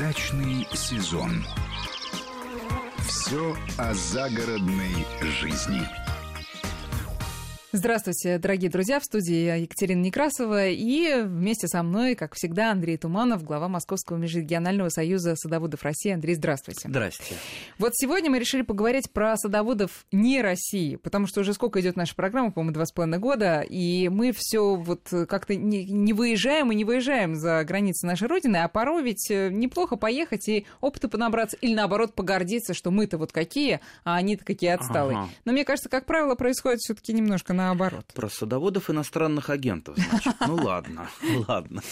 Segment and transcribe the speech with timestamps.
[0.00, 1.44] Дачный сезон.
[3.06, 5.86] Все о загородной жизни.
[7.72, 13.44] Здравствуйте, дорогие друзья, в студии Екатерина Некрасова и вместе со мной, как всегда, Андрей Туманов,
[13.44, 16.10] глава Московского межрегионального союза садоводов России.
[16.10, 16.88] Андрей, здравствуйте.
[16.88, 17.36] Здрасте.
[17.78, 22.16] Вот сегодня мы решили поговорить про садоводов не России, потому что уже сколько идет наша
[22.16, 26.74] программа, по-моему, два с половиной года, и мы все вот как-то не, не выезжаем и
[26.74, 31.56] не выезжаем за границы нашей Родины, а порой ведь э, неплохо поехать и опыта понабраться,
[31.60, 35.18] или наоборот погордиться, что мы-то вот какие, а они-то какие отсталые.
[35.18, 35.28] Ага.
[35.44, 38.06] Но мне кажется, как правило, происходит все-таки немножко наоборот.
[38.14, 40.34] Про садоводов иностранных агентов, значит.
[40.46, 41.08] Ну ладно,
[41.48, 41.82] ладно.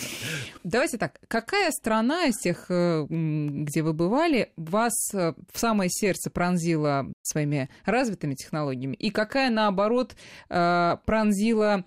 [0.65, 1.21] Давайте так.
[1.29, 7.69] Какая страна из тех, э, где вы бывали, вас э, в самое сердце пронзила своими
[7.85, 8.95] развитыми технологиями?
[8.95, 10.17] И какая, наоборот,
[10.49, 11.85] э, пронзила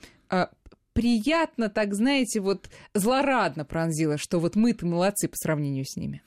[0.94, 6.22] приятно, так знаете, вот злорадно пронзила, что вот мы-то молодцы по сравнению с ними?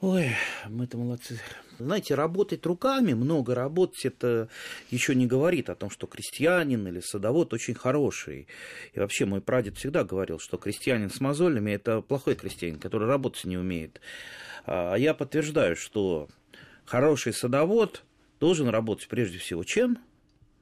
[0.00, 0.30] Ой,
[0.66, 1.38] мы-то молодцы.
[1.78, 4.48] Знаете, работать руками, много работать, это
[4.90, 8.48] еще не говорит о том, что крестьянин или садовод очень хороший.
[8.94, 13.44] И вообще мой прадед всегда говорил, что крестьянин с мозолями– это плохой крестьянин, который работать
[13.44, 14.00] не умеет.
[14.64, 16.30] А я подтверждаю, что
[16.86, 18.02] хороший садовод
[18.40, 19.98] должен работать прежде всего чем?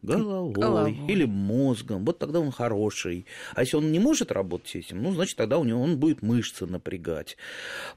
[0.03, 3.27] Головой, головой или мозгом, вот тогда он хороший.
[3.55, 6.67] А если он не может работать этим, ну, значит, тогда у него он будет мышцы
[6.67, 7.37] напрягать.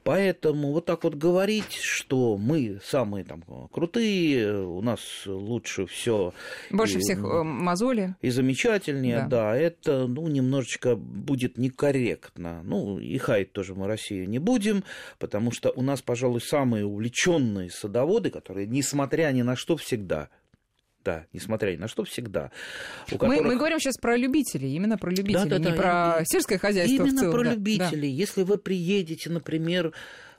[0.02, 3.42] Поэтому вот так вот говорить, что мы самые там
[3.72, 6.32] крутые, у нас лучше все
[6.70, 8.16] Больше и, всех э, мозоли.
[8.20, 9.52] И замечательнее, да.
[9.52, 12.62] да, это, ну, немножечко будет некорректно.
[12.64, 14.84] Ну, и хаять тоже мы Россию не будем,
[15.18, 20.28] потому что у нас, пожалуй, самые увлеченные садоводы, которые, несмотря ни на что, всегда
[21.04, 22.50] да, несмотря ни на что, всегда.
[23.10, 23.40] У которых...
[23.40, 26.24] мы, мы говорим сейчас про любителей, именно про любителей, да, да, не да, про и,
[26.26, 27.32] сельское хозяйство Именно в целом.
[27.32, 28.10] про да, любителей.
[28.10, 28.16] Да.
[28.16, 29.92] Если вы приедете, например,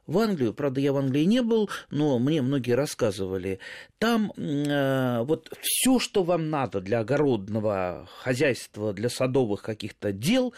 [0.06, 3.60] в Англию, правда, я в Англии не был, но мне многие рассказывали,
[4.00, 10.54] там э, вот все, что вам надо для огородного хозяйства, для садовых каких-то дел,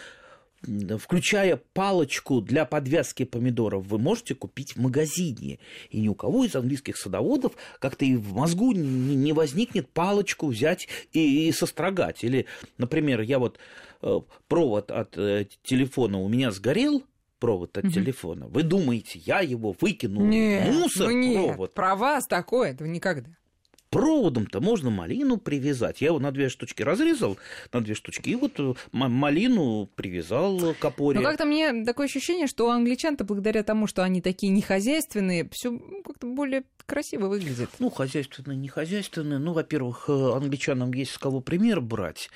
[1.00, 5.60] включая палочку для подвязки помидоров, вы можете купить в магазине.
[5.90, 10.88] И ни у кого из английских садоводов как-то и в мозгу не возникнет палочку взять
[11.14, 12.24] и, и сострогать.
[12.24, 12.46] Или,
[12.78, 13.60] например, я вот
[14.02, 17.04] э, провод от э, телефона у меня сгорел,
[17.40, 17.94] провод от угу.
[17.94, 18.48] телефона.
[18.48, 21.08] Вы думаете, я его выкину нет, в мусор?
[21.08, 21.74] Ну нет, провод?
[21.74, 23.30] Про вас такое, этого никогда
[23.96, 26.02] проводом-то можно малину привязать.
[26.02, 27.38] Я его на две штучки разрезал,
[27.72, 31.20] на две штучки, и вот э, малину привязал к опоре.
[31.20, 35.72] Ну, как-то мне такое ощущение, что у англичан-то благодаря тому, что они такие нехозяйственные, все
[35.72, 37.70] ну, как-то более красиво выглядит.
[37.80, 39.40] Ну, хозяйственные, нехозяйственные.
[39.40, 42.30] Ну, во-первых, э, англичанам есть с кого пример брать.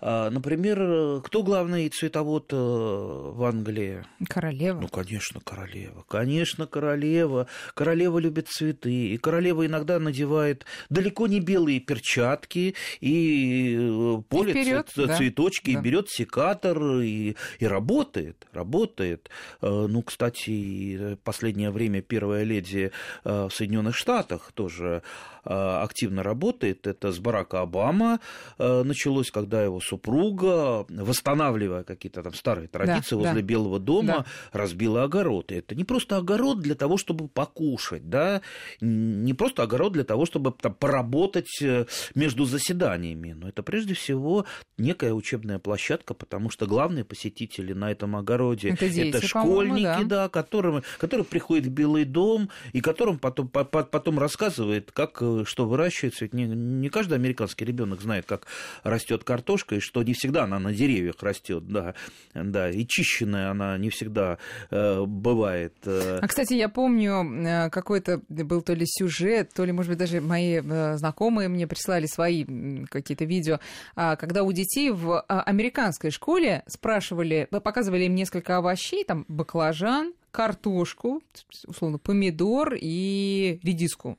[0.00, 4.04] А, например, кто главный цветовод э, в Англии?
[4.28, 4.80] Королева.
[4.80, 6.04] Ну, конечно, королева.
[6.08, 7.48] Конечно, королева.
[7.74, 9.08] Королева любит цветы.
[9.08, 15.80] И королева иногда надевает далеко не белые перчатки и э, полит и вперёд, цветочки, да.
[15.80, 18.46] и берет секатор и, и работает.
[18.52, 19.30] Работает.
[19.60, 22.92] Э, ну, кстати, последнее время первая леди
[23.24, 25.02] в Соединенных Штатах тоже
[25.48, 26.86] активно работает.
[26.86, 28.20] Это с Барака Обама
[28.58, 33.42] началось, когда его супруга, восстанавливая какие-то там старые традиции да, возле да.
[33.42, 34.58] Белого дома, да.
[34.58, 35.52] разбила огород.
[35.52, 38.42] И это не просто огород для того, чтобы покушать, да,
[38.80, 44.44] не просто огород для того, чтобы там, поработать э, между заседаниями, но это прежде всего
[44.76, 50.02] некая учебная площадка, потому что главные посетители на этом огороде это, дети, это школьники, да.
[50.04, 55.66] да, которым, которые приходят в Белый дом и которым потом, потом рассказывает, как э, что
[55.66, 56.24] выращивается.
[56.24, 58.46] Ведь не, не каждый американский ребенок знает, как
[58.82, 61.94] растет картошка и что не всегда она на деревьях растет, да,
[62.34, 64.38] да, и чищенная она не всегда
[64.70, 65.74] э, бывает.
[65.84, 66.18] Э.
[66.22, 70.20] А, кстати, я помню, э, какой-то был то ли сюжет, то ли, может быть, даже
[70.20, 72.44] мои э, знакомые мне прислали свои
[72.86, 73.60] какие-то видео,
[73.96, 80.12] а, когда у детей в а, американской школе спрашивали, показывали им несколько овощей, там, баклажан,
[80.30, 81.22] картошку,
[81.66, 84.18] условно, помидор и редиску.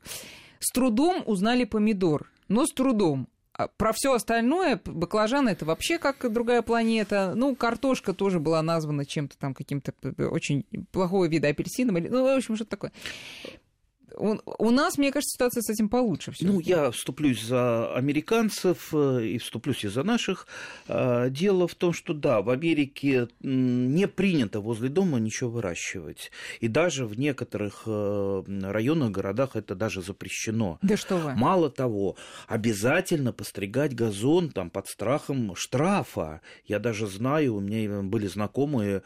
[0.60, 3.28] С трудом узнали помидор, но с трудом.
[3.54, 7.34] А про все остальное, баклажаны это вообще как другая планета.
[7.36, 9.94] Ну, картошка тоже была названа чем-то там, каким-то
[10.30, 11.96] очень плохого вида апельсином.
[11.96, 12.92] Ну, в общем, что-то такое.
[14.16, 16.34] У, у нас, мне кажется, ситуация с этим получше.
[16.42, 20.48] Ну, я вступлюсь за американцев э, и вступлюсь и за наших.
[20.88, 26.32] А, дело в том, что да, в Америке не принято возле дома ничего выращивать.
[26.60, 30.80] И даже в некоторых э, районах, городах это даже запрещено.
[30.82, 31.36] Да что вы.
[31.36, 32.16] Мало того,
[32.48, 36.42] обязательно постригать газон там под страхом штрафа.
[36.66, 39.04] Я даже знаю, у меня были знакомые,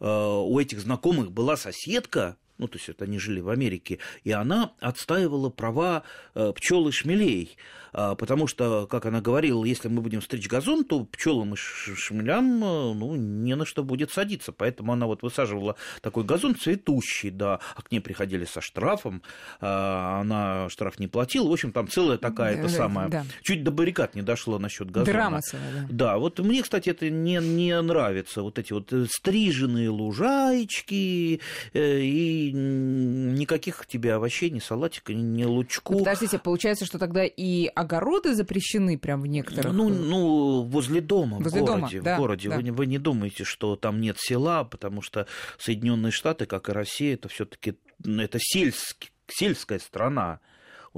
[0.00, 4.32] э, у этих знакомых была соседка, ну, то есть это они жили в Америке, и
[4.32, 6.02] она отстаивала права
[6.34, 7.56] э, пчел и шмелей,
[7.98, 12.62] а, потому что, как она говорила, если мы будем стричь газон, то пчелам и шмелям
[12.62, 17.58] э, ну, не на что будет садиться, поэтому она вот высаживала такой газон цветущий, да,
[17.74, 19.22] а к ней приходили со штрафом,
[19.62, 23.24] а, она штраф не платила, в общем, там целая такая, это самая, да.
[23.42, 25.12] чуть до баррикад не дошло насчет газона.
[25.12, 25.86] Драма целая, да.
[25.88, 31.40] Да, вот мне, кстати, это не, не нравится, вот эти вот стриженные лужайчики
[31.72, 35.92] и никаких тебе овощей, ни салатика, ни лучку.
[35.92, 39.72] Ну, подождите, получается, что тогда и огороды запрещены прям в некоторых...
[39.72, 41.98] Ну, ну возле дома, возле в городе.
[41.98, 42.48] Дома, да, в городе.
[42.48, 42.56] Да.
[42.58, 45.26] Вы, вы не думаете, что там нет села, потому что
[45.58, 50.40] Соединенные Штаты, как и Россия, это все-таки это сельский, сельская страна.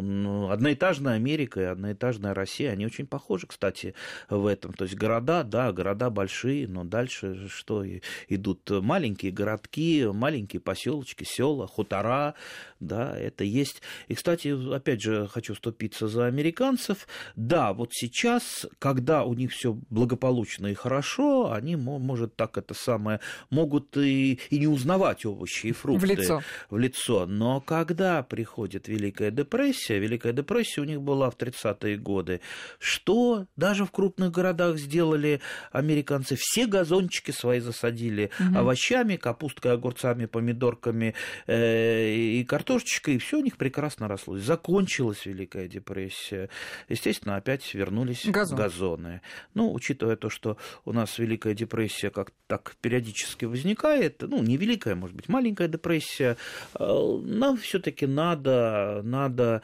[0.01, 3.95] Ну, одноэтажная Америка и одноэтажная Россия, они очень похожи, кстати,
[4.29, 4.73] в этом.
[4.73, 7.85] То есть города, да, города большие, но дальше что
[8.29, 12.35] идут маленькие городки, маленькие поселочки, села, хутора,
[12.81, 13.83] да, это есть.
[14.07, 17.09] И, кстати, опять же, хочу вступиться за американцев.
[17.35, 23.21] Да, вот сейчас, когда у них все благополучно и хорошо, они, может, так это самое,
[23.51, 26.43] могут и, и не узнавать овощи и фрукты в лицо.
[26.71, 27.27] в лицо.
[27.27, 32.41] Но когда приходит Великая депрессия, депрессия, Великая депрессия у них была в 30-е годы.
[32.79, 35.41] Что даже в крупных городах сделали
[35.73, 36.37] американцы?
[36.39, 38.59] Все газончики свои засадили угу.
[38.59, 41.15] овощами, капусткой, огурцами, помидорками
[41.47, 44.39] э, и картошечкой, и все у них прекрасно росло.
[44.39, 46.49] Закончилась Великая депрессия.
[46.89, 48.59] Естественно, опять вернулись Газон.
[48.59, 49.21] газоны.
[49.55, 54.95] Ну, учитывая то, что у нас Великая депрессия как так периодически возникает, ну, не Великая,
[54.95, 56.37] может быть, маленькая депрессия,
[56.79, 59.63] э, нам все-таки надо, надо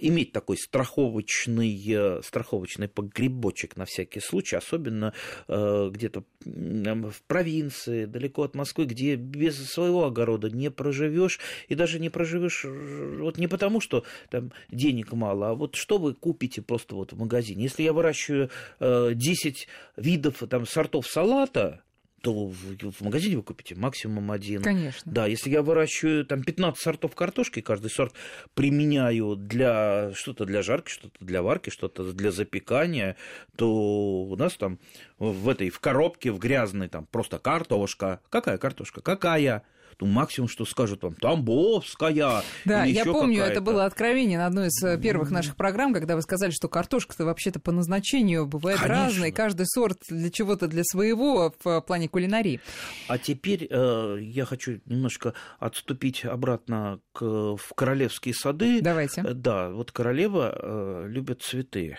[0.00, 5.12] иметь такой страховочный, э, страховочный погребочек на всякий случай, особенно
[5.46, 11.38] э, где-то в провинции, далеко от Москвы, где без своего огорода не проживешь,
[11.68, 16.14] и даже не проживешь вот не потому, что там денег мало, а вот что вы
[16.14, 17.64] купите просто вот в магазине.
[17.64, 18.50] Если я выращиваю
[18.80, 21.82] 10 видов там, сортов салата,
[22.20, 24.62] то в, магазине вы купите максимум один.
[24.62, 25.10] Конечно.
[25.10, 28.14] Да, если я выращиваю там 15 сортов картошки, каждый сорт
[28.54, 33.16] применяю для что-то для жарки, что-то для варки, что-то для запекания,
[33.56, 34.78] то у нас там
[35.18, 38.20] в этой в коробке, в грязной там просто картошка.
[38.30, 39.00] Какая картошка?
[39.00, 39.62] Какая?
[40.00, 42.42] Ну, максимум, что скажут вам, Тамбовская.
[42.64, 46.22] Да, я помню, это было откровение на одной из э, первых наших программ, когда вы
[46.22, 49.04] сказали, что картошка-то вообще-то по назначению бывает Конечно.
[49.04, 52.60] разной, каждый сорт для чего-то для своего в плане кулинарии.
[53.08, 58.80] А теперь э, я хочу немножко отступить обратно к, в королевские сады.
[58.80, 59.22] Давайте.
[59.22, 61.98] Э, да, вот королева э, любит цветы.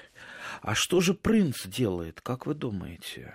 [0.62, 3.34] А что же принц делает, как вы думаете?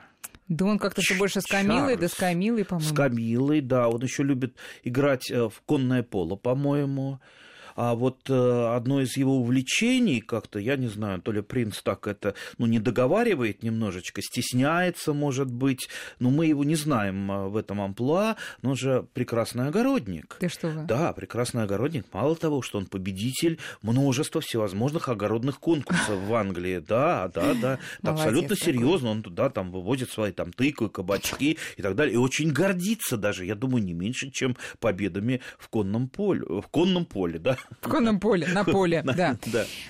[0.49, 2.91] Да он как-то все больше с Камилой, да с Камилой, по-моему.
[2.91, 3.88] С Камилой, да.
[3.88, 7.20] Он еще любит играть э, в конное поло, по-моему.
[7.76, 12.06] А вот э, одно из его увлечений как-то, я не знаю, то ли принц так
[12.06, 15.88] это, ну, не договаривает немножечко, стесняется, может быть,
[16.19, 20.37] но мы его не знаем э, в этом амплуа, но он же прекрасный огородник.
[20.41, 20.85] Ты что вы?
[20.85, 22.06] Да, прекрасный огородник.
[22.12, 26.79] Мало того, что он победитель множества всевозможных огородных конкурсов в Англии.
[26.79, 27.79] Да, да, да.
[28.03, 29.11] абсолютно серьезно.
[29.11, 32.15] Он туда там вывозит свои там тыквы, кабачки и так далее.
[32.15, 36.43] И очень гордится даже, я думаю, не меньше, чем победами в конном поле.
[36.45, 37.59] В конном поле, да.
[37.80, 39.37] В конном поле, на поле, да.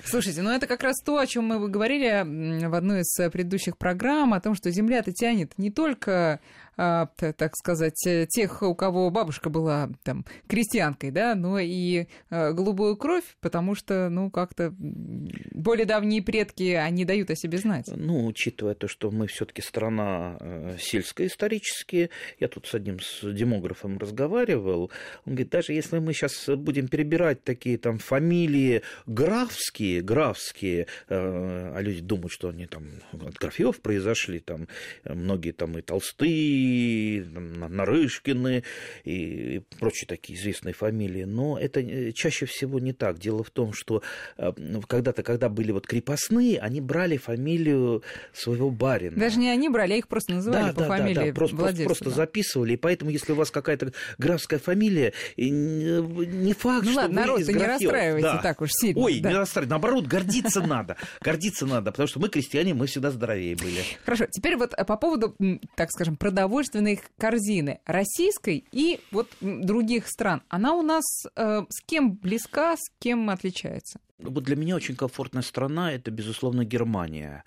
[0.03, 4.33] Слушайте, ну это как раз то, о чем мы говорили в одной из предыдущих программ,
[4.33, 6.39] о том, что Земля-то тянет не только
[6.75, 12.97] так сказать, э, тех, у кого бабушка была там крестьянкой, да, но и а, голубую
[12.97, 17.85] кровь, потому что, ну, как-то более давние предки, они дают о себе знать.
[17.87, 22.99] Ну, учитывая то, что мы все таки страна э, сельская исторически, я тут с одним
[22.99, 24.91] с демографом разговаривал,
[25.25, 31.79] он говорит, даже если мы сейчас будем перебирать такие там фамилии графские, графские, э, а
[31.79, 34.67] люди думают, что они там от графьев произошли, там
[35.05, 37.25] многие там и Толстые, и
[37.69, 38.63] Нарышкины
[39.03, 41.23] и прочие такие известные фамилии.
[41.23, 43.19] Но это э, чаще всего не так.
[43.19, 44.01] Дело в том, что
[44.37, 44.51] э,
[44.87, 48.03] когда-то, когда были вот крепостные, они брали фамилию
[48.33, 49.17] своего барина.
[49.17, 51.33] Даже не они брали, а их просто называли да, по да, фамилии да, да.
[51.33, 52.73] Просто, просто, просто записывали.
[52.73, 57.39] И поэтому, если у вас какая-то графская фамилия, не факт, ну, что ладно, вы народ,
[57.39, 58.41] из не расстраивайте да.
[58.41, 59.01] так уж сильно.
[59.01, 59.29] Ой, да.
[59.29, 59.69] не расстраивайте.
[59.69, 60.97] Наоборот, гордиться надо.
[61.21, 63.81] Гордиться надо, потому что мы, крестьяне, мы всегда здоровее были.
[64.03, 65.35] Хорошо, теперь вот э, по поводу,
[65.75, 71.03] так скажем, продовольствия продовольственной корзины российской и вот других стран, она у нас
[71.35, 73.99] э, с кем близка, с кем отличается?
[74.17, 77.43] Вот для меня очень комфортная страна– это, безусловно, Германия.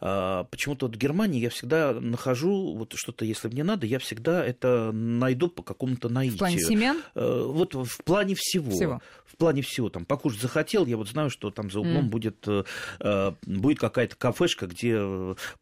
[0.00, 4.44] А, почему-то вот в Германии я всегда нахожу вот что-то, если мне надо, я всегда
[4.44, 6.36] это найду по какому-то наитию.
[6.36, 7.02] В плане семян?
[7.14, 8.70] Э, вот в плане всего.
[8.70, 9.00] всего.
[9.24, 9.88] В плане всего.
[9.88, 12.10] Там покушать захотел, я вот знаю, что там за углом mm.
[12.10, 12.64] будет, э,
[13.00, 15.00] э, будет какая-то кафешка, где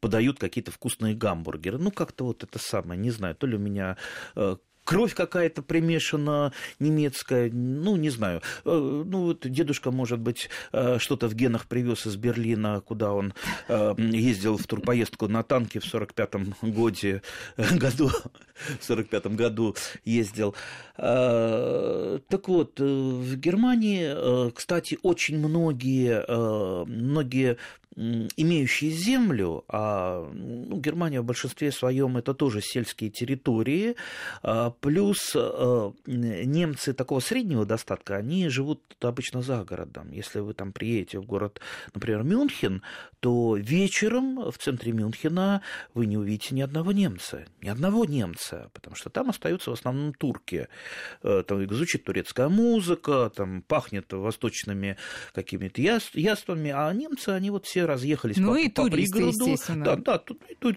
[0.00, 1.78] подают какие-то вкусные гамбургеры.
[1.78, 3.96] Ну, как-то вот это самое, не знаю, то ли у меня
[4.88, 8.40] кровь какая-то примешана немецкая, ну, не знаю.
[8.64, 13.34] Э, ну, вот дедушка, может быть, э, что-то в генах привез из Берлина, куда он
[13.68, 17.20] э, ездил в турпоездку на танке в 45-м годе,
[17.58, 18.08] году,
[18.80, 19.76] в 45-м году
[20.06, 20.54] ездил.
[20.96, 26.24] Так вот, в Германии, кстати, очень многие,
[26.86, 27.58] многие
[28.36, 33.96] имеющие землю, а ну, Германия в большинстве своем это тоже сельские территории,
[34.42, 40.12] а, плюс а, немцы такого среднего достатка, они живут обычно за городом.
[40.12, 41.60] Если вы там приедете в город,
[41.92, 42.82] например, Мюнхен,
[43.20, 45.62] то вечером в центре Мюнхена
[45.94, 50.14] вы не увидите ни одного немца, ни одного немца, потому что там остаются в основном
[50.14, 50.68] турки.
[51.22, 54.96] Э, там звучит турецкая музыка, там пахнет восточными
[55.32, 59.84] какими-то яствами, а немцы, они вот все разъехались ну, по, и по туристы, пригороду.
[59.84, 60.76] Да, да, тут, тут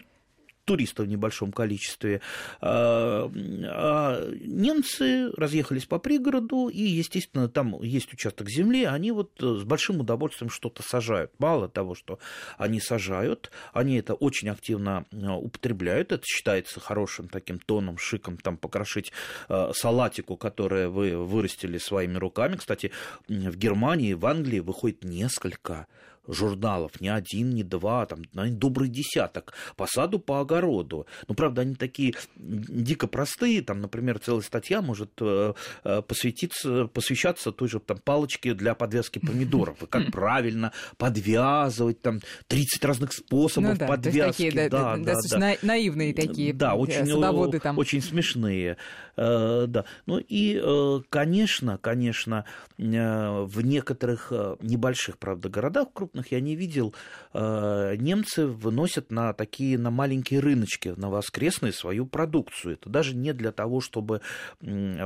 [0.66, 2.22] туристов в небольшом количестве.
[2.62, 9.64] А, а немцы разъехались по пригороду, и, естественно, там есть участок земли, они вот с
[9.64, 11.32] большим удовольствием что-то сажают.
[11.40, 12.20] Мало того, что
[12.58, 18.58] они сажают, они это очень активно а, употребляют, это считается хорошим таким тоном, шиком, там,
[18.58, 19.12] покрошить
[19.50, 22.56] а, салатику, которую вы вырастили своими руками.
[22.56, 22.92] Кстати,
[23.28, 25.88] в Германии, в Англии выходит несколько
[26.28, 31.08] журналов, не один, не два, там, наверное, добрый десяток, по саду, по огороду.
[31.28, 37.52] Ну, правда, они такие дико простые, там, например, целая статья может э, э, посвятиться, посвящаться
[37.52, 43.72] той же там, палочке для подвязки помидоров, и как правильно подвязывать, там, 30 разных способов
[43.72, 44.50] ну, да, подвязки.
[44.50, 47.78] Такие, да, да, да, да, наивные такие да, очень, садоводы там.
[47.78, 48.78] очень смешные.
[49.18, 49.86] Э, да.
[50.06, 50.62] Ну и,
[51.10, 52.46] конечно, конечно,
[52.78, 56.94] в некоторых небольших, правда, городах, крупных я не видел,
[57.34, 62.74] э, немцы выносят на такие, на маленькие рыночки, на воскресные свою продукцию.
[62.74, 64.22] Это даже не для того, чтобы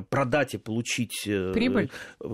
[0.10, 1.90] продать и получить э, Прибыль?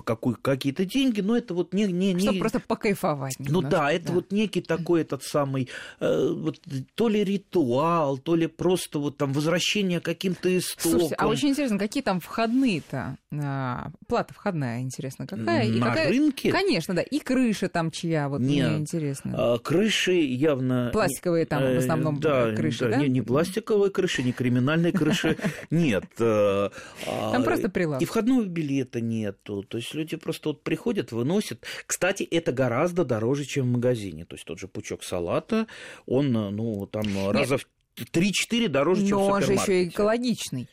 [0.06, 1.86] Какую, какие-то деньги, но это вот не...
[1.86, 2.22] не, не...
[2.22, 3.40] Чтобы просто покайфовать.
[3.40, 4.14] Немножко, ну да, это да.
[4.14, 5.70] вот некий такой этот самый,
[6.00, 6.60] э, вот,
[6.96, 10.92] то ли ритуал, то ли просто вот там возвращение каким-то истокам.
[10.92, 13.18] Слушайте, а очень интересно, какие там входные-то?
[13.34, 15.46] А, плата входная, интересно, какая?
[15.46, 16.10] На и какая...
[16.10, 16.52] рынке?
[16.52, 17.02] Конечно, да.
[17.02, 18.30] И крыша там чья?
[18.30, 19.34] Вот не, мне интересно.
[19.36, 20.90] А, крыши явно...
[20.94, 22.98] Пластиковые там в э, основном да, крыши, да?
[22.98, 25.38] Не, не пластиковые крыши, не криминальные крыши,
[25.70, 26.06] нет.
[26.20, 26.70] Э,
[27.06, 28.02] там просто прилавок.
[28.02, 29.64] И входного билета нету.
[29.64, 31.66] То есть люди просто вот приходят, выносят.
[31.86, 34.26] Кстати, это гораздо дороже, чем в магазине.
[34.26, 35.68] То есть тот же пучок салата,
[36.06, 37.66] он, ну, там раза в
[37.98, 39.54] 3-4 дороже, чем в супермаркете.
[39.54, 40.68] Но он же еще и экологичный.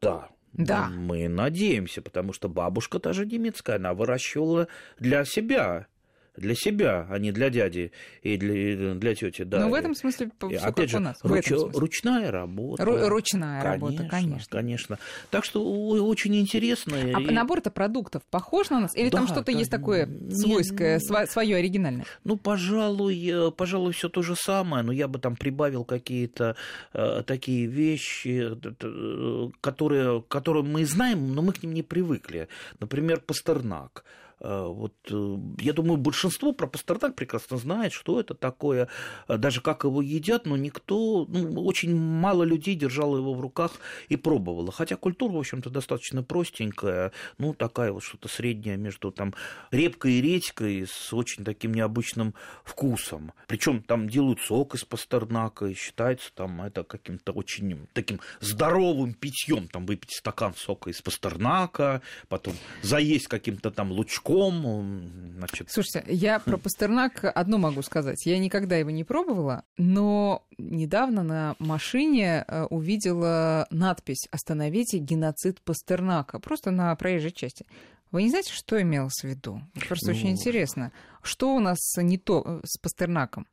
[0.00, 0.88] Да, да.
[0.88, 4.68] Мы надеемся, потому что бабушка та же немецкая, она выращивала
[4.98, 5.88] для себя
[6.36, 9.42] для себя, а не для дяди и для, для тети.
[9.42, 9.60] Да.
[9.60, 11.18] Ну, в этом смысле и, опять же, у нас.
[11.22, 12.84] Руч, ручная работа.
[12.84, 14.48] Ру, ручная конечно, работа, конечно.
[14.50, 14.98] Конечно.
[15.30, 16.96] Так что очень интересно.
[16.96, 17.30] А и...
[17.30, 18.96] набор-то продуктов похож на нас?
[18.96, 22.06] Или да, там что-то да, есть такое свойское, не, свое оригинальное?
[22.24, 26.56] Ну, пожалуй, э, пожалуй, все то же самое, но я бы там прибавил какие-то
[26.92, 32.48] э, такие вещи, э, которые, которые мы знаем, но мы к ним не привыкли.
[32.80, 34.04] Например, Пастернак.
[34.40, 38.88] Э, вот, э, я думаю, большинство про Пастернак прекрасно знает, что это такое,
[39.28, 43.72] э, даже как его едят, но никто, ну, очень мало людей держало его в руках
[44.08, 44.72] и пробовало.
[44.72, 49.34] Хотя культура, в общем-то, достаточно простенькая, ну, такая вот что-то среднее между там
[49.70, 53.32] репкой и редькой с очень таким необычным вкусом.
[53.46, 59.68] Причем там делают сок из Пастернака, и считается там это каким-то очень таким здоровым питьем,
[59.68, 65.34] там выпить стакан сока из Пастернака, потом заесть каким-то там лучком языком.
[65.38, 65.70] Значит...
[65.70, 68.24] Слушайте, я про Пастернак одно могу сказать.
[68.26, 76.38] Я никогда его не пробовала, но недавно на машине э, увидела надпись «Остановите геноцид Пастернака».
[76.38, 77.66] Просто на проезжей части.
[78.10, 79.60] Вы не знаете, что имелось в виду?
[79.88, 80.16] Просто ну...
[80.16, 80.92] очень интересно.
[81.22, 83.46] Что у нас не то э, с Пастернаком?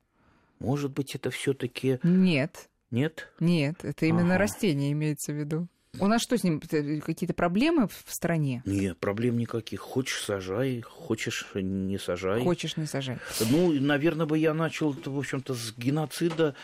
[0.59, 2.69] Может быть, это все таки Нет.
[2.91, 3.31] Нет?
[3.39, 4.39] Нет, это именно ага.
[4.39, 5.67] растение имеется в виду.
[5.99, 6.59] У нас что с ним?
[6.59, 8.63] Какие-то проблемы в стране?
[8.65, 9.81] Нет, проблем никаких.
[9.81, 12.41] Хочешь сажай, хочешь не сажай.
[12.41, 13.17] Хочешь не сажай.
[13.49, 16.55] Ну, наверное, бы я начал, в общем-то, с геноцида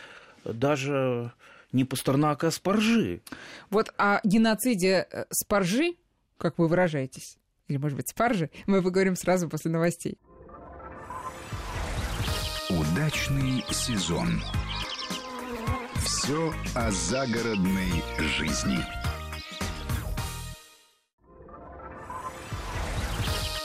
[0.46, 1.34] даже
[1.74, 3.22] не Пастернака, а Спаржи.
[3.70, 5.96] Вот о геноциде э, Спаржи,
[6.38, 10.18] как вы выражаетесь, или, может быть, Спаржи, мы поговорим сразу после новостей.
[12.70, 14.42] Удачный сезон.
[16.06, 18.80] Все о загородной жизни.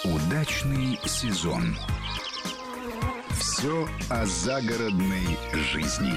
[0.04, 1.76] Удачный сезон.
[3.38, 6.12] Все о загородной жизни.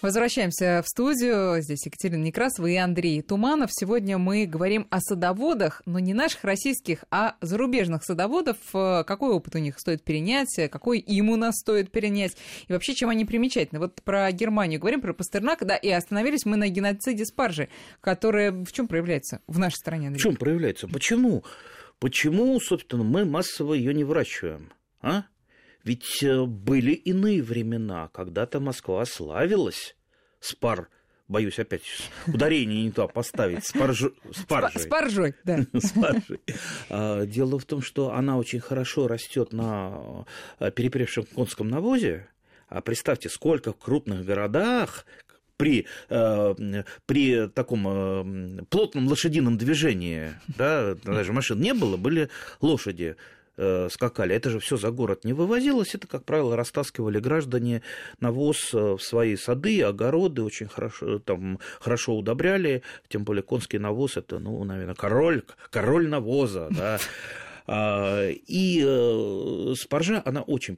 [0.00, 1.60] Возвращаемся в студию.
[1.60, 3.68] Здесь Екатерина Некрасова и Андрей Туманов.
[3.70, 8.56] Сегодня мы говорим о садоводах, но не наших российских, а зарубежных садоводов.
[8.72, 12.34] Какой опыт у них стоит перенять, какой им у нас стоит перенять,
[12.66, 13.78] и вообще, чем они примечательны.
[13.78, 17.68] Вот про Германию говорим, про Пастернака, да, и остановились мы на геноциде спаржи,
[18.00, 20.06] которая в чем проявляется в нашей стране?
[20.06, 20.20] Андрей?
[20.20, 20.88] В чем проявляется?
[20.88, 21.44] Почему?
[22.00, 24.72] Почему, собственно, мы массово ее не выращиваем?
[25.00, 25.24] А?
[25.84, 28.08] Ведь э, были иные времена.
[28.08, 29.96] Когда-то Москва славилась
[30.40, 30.88] спар
[31.30, 31.82] боюсь опять
[32.26, 34.06] ударение не то поставить, спарж...
[34.32, 34.80] спаржей.
[34.80, 35.60] Спаржой, да.
[35.78, 36.40] спаржей.
[36.90, 40.26] А, дело в том, что она очень хорошо растет на
[40.58, 42.28] э, перепревшем конском навозе.
[42.68, 45.06] А представьте, сколько в крупных городах
[45.60, 52.30] при, э, при таком э, плотном лошадином движении, да, даже машин не было, были
[52.62, 53.16] лошади
[53.62, 54.34] Э, скакали.
[54.34, 55.94] Это же все за город не вывозилось.
[55.94, 57.82] Это, как правило, растаскивали граждане
[58.18, 62.82] навоз в свои сады, огороды, очень хорошо, там, хорошо удобряли.
[63.08, 66.68] Тем более конский навоз это, ну, наверное, король, король навоза.
[66.70, 66.98] Да.
[67.72, 70.74] А, и э, спаржа, она очень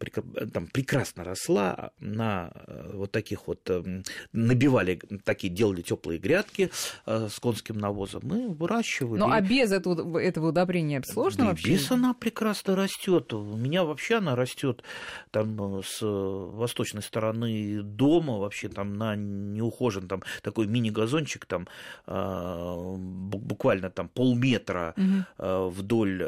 [0.53, 4.03] там, прекрасно росла на э, вот таких вот, эм,
[4.35, 6.71] набивали, такие делали теплые грядки
[7.07, 9.19] э, с конским навозом, мы выращивали.
[9.19, 11.69] Ну, а без этого, этого удобрения сложно да вообще?
[11.73, 13.33] Без она прекрасно растет.
[13.33, 14.83] У меня вообще она растет
[15.31, 21.69] там с восточной стороны дома, вообще там на неухожен, там такой мини-газончик, там
[22.05, 25.71] буквально там полметра угу.
[25.71, 26.23] вдоль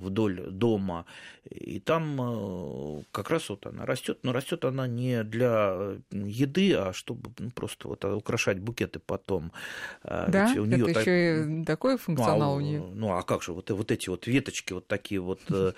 [0.00, 1.06] вдоль дома,
[1.44, 6.92] и там э, как раз вот она растет, но растет она не для еды, а
[6.92, 9.52] чтобы ну, просто вот украшать букеты потом.
[10.02, 11.02] А да, Ведь у нее это так...
[11.02, 12.80] еще и такой функционал ну, а, у нее.
[12.94, 15.72] Ну а как же вот, вот эти вот веточки вот такие вот э,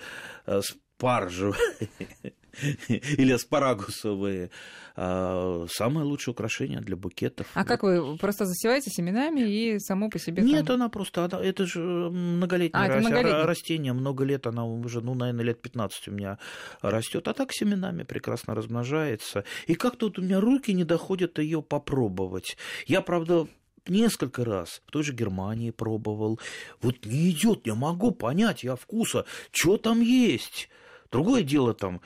[0.45, 1.53] э, спаржи
[2.87, 4.49] или аспарагусовые.
[4.95, 7.47] А, самое лучшее украшение для букетов.
[7.53, 7.67] А вот.
[7.67, 10.43] как вы просто засеваете семенами и само по себе?
[10.43, 10.75] Нет, там...
[10.75, 15.61] она просто, она, это же многолетнее, а, растение, много лет, она уже, ну, наверное, лет
[15.61, 16.37] 15 у меня
[16.81, 19.45] растет, а так семенами прекрасно размножается.
[19.67, 22.57] И как-то вот у меня руки не доходят ее попробовать.
[22.85, 23.47] Я, правда,
[23.87, 26.39] несколько раз в той же Германии пробовал.
[26.81, 30.69] Вот не идет, не могу понять я вкуса, что там есть.
[31.11, 32.01] Другое дело там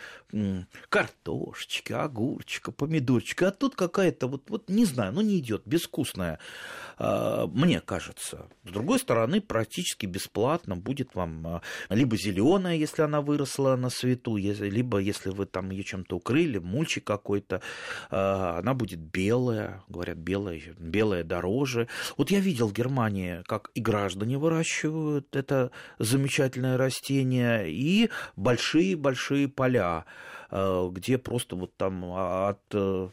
[0.89, 6.39] картошечка, огурчика, помидорчика, а тут какая-то вот, вот не знаю, ну не идет, безвкусная,
[6.97, 8.47] а, мне кажется.
[8.63, 14.37] С другой стороны, практически бесплатно будет вам а, либо зеленая, если она выросла на свету,
[14.37, 17.61] либо если вы там ее чем-то укрыли, мульчик какой-то,
[18.09, 21.89] а, она будет белая, говорят, белая, белая дороже.
[22.17, 28.09] Вот я видел в Германии, как и граждане выращивают это замечательное растение, и
[28.95, 30.05] большие-большие поля
[30.55, 33.09] Э, где просто вот там от э,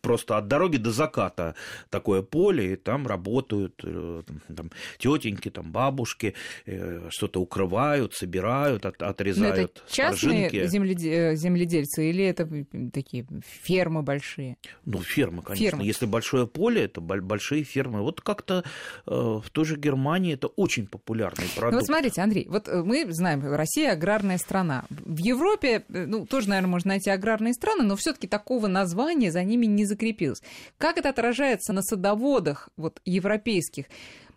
[0.00, 1.54] просто от дороги до заката
[1.90, 4.22] такое поле, и там работают э,
[4.54, 6.34] там, тетеньки, там бабушки,
[6.66, 9.56] э, что-то укрывают, собирают, от, отрезают.
[9.56, 11.36] Но это частные земледе...
[11.36, 12.48] земледельцы или это
[12.92, 13.26] такие
[13.62, 14.56] фермы большие?
[14.84, 15.70] Ну, фермы, конечно.
[15.70, 15.84] Фермы.
[15.84, 18.02] Если большое поле, это большие фермы.
[18.02, 18.64] Вот как-то
[19.06, 21.72] э, в той же Германии это очень популярный продукт.
[21.72, 24.84] Ну, вот смотрите, Андрей, вот мы знаем, Россия аграрная страна.
[24.90, 29.66] В Европе, ну, тоже, наверное, можно найти аграрные страны, но все-таки такого названия за ними
[29.66, 30.42] не закрепилось.
[30.78, 33.86] Как это отражается на садоводах вот, европейских?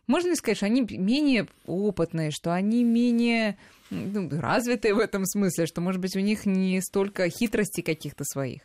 [0.06, 3.58] Можно ли сказать, что они менее опытные, что они менее
[3.90, 8.62] ну, развитые в этом смысле, что, может быть, у них не столько хитростей каких-то своих?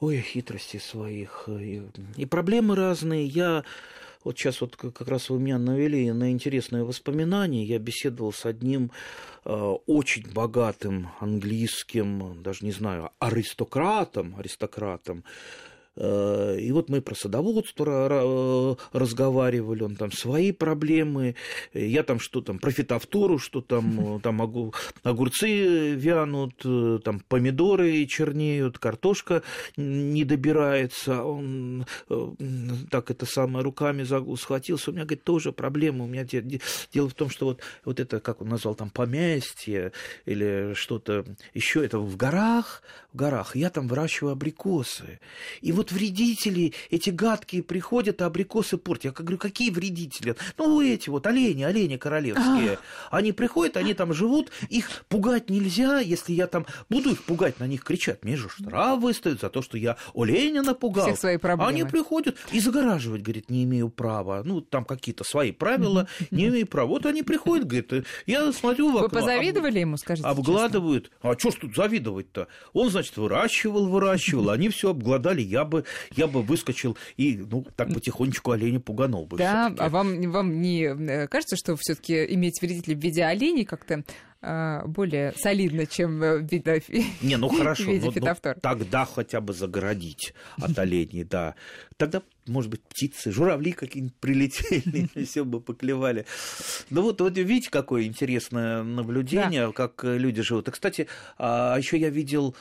[0.00, 1.48] Ой, хитрости своих.
[1.48, 1.82] И,
[2.16, 3.26] и проблемы разные.
[3.26, 3.64] Я
[4.24, 7.64] вот сейчас вот как раз вы меня навели на интересные воспоминания.
[7.64, 8.90] Я беседовал с одним
[9.44, 9.52] э,
[9.86, 15.24] очень богатым английским, даже не знаю, аристократом, аристократом,
[16.00, 21.34] и вот мы про садоводство э, разговаривали, он там свои проблемы,
[21.72, 24.40] я там что там, про фитофтору, что там, э, там
[25.02, 26.64] огурцы вянут,
[27.02, 29.42] там помидоры чернеют, картошка
[29.76, 31.84] не добирается, он
[32.90, 34.04] так это самое руками
[34.36, 38.20] схватился, у меня, говорит, тоже проблема, у меня дело в том, что вот, вот это,
[38.20, 39.92] как он назвал, там поместье
[40.26, 42.82] или что-то еще, это в горах,
[43.12, 45.18] в горах, я там выращиваю абрикосы,
[45.60, 49.04] и вот вот вредители, эти гадкие приходят, а абрикосы портят.
[49.18, 50.36] Я говорю, какие вредители?
[50.56, 52.78] Ну, эти вот олени, олени королевские.
[53.10, 57.66] Они приходят, они там живут, их пугать нельзя, если я там буду их пугать, на
[57.66, 58.24] них кричать.
[58.24, 61.06] Мне же штраф выставят за то, что я оленя напугал.
[61.06, 61.70] Всех свои проблемы.
[61.70, 64.42] Они приходят и загораживать, говорит, не имею права.
[64.44, 66.88] Ну, там какие-то свои правила, не имею права.
[66.88, 67.92] Вот они приходят, говорит,
[68.26, 71.10] я смотрю в Вы позавидовали ему, скажите Обгладывают.
[71.22, 72.48] А что ж тут завидовать-то?
[72.72, 75.77] Он, значит, выращивал, выращивал, они все обгладали, я бы,
[76.14, 79.38] я бы выскочил и, ну, так потихонечку оленя пуганул бы.
[79.38, 83.64] Да, а вам, вам не э, кажется, что все таки иметь вредителей в виде оленей
[83.64, 84.04] как-то
[84.40, 86.82] более солидно, чем в виде
[87.22, 91.54] Не, ну хорошо, в виде ну, ну, тогда хотя бы загородить от оленей, да.
[91.96, 96.26] Тогда может быть, птицы, журавли какие-нибудь прилетели, все бы поклевали.
[96.90, 99.72] Ну вот, вот видите, какое интересное наблюдение, да.
[99.72, 100.68] как люди живут.
[100.68, 102.56] И, кстати, а еще я видел,